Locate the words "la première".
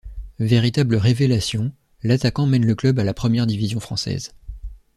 3.03-3.45